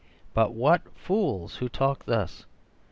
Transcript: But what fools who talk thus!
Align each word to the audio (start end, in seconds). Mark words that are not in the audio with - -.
But 0.33 0.55
what 0.55 0.81
fools 0.95 1.57
who 1.57 1.69
talk 1.69 2.05
thus! 2.05 2.47